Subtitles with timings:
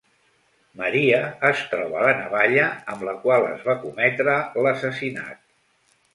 [0.77, 1.19] Maria
[1.49, 2.65] es troba la navalla
[2.95, 5.47] amb la qual es va cometre l'assassinat.